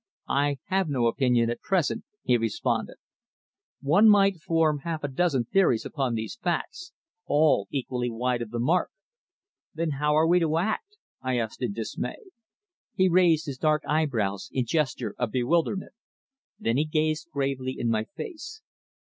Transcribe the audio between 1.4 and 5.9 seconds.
at present," he responded. "One might form half a dozen theories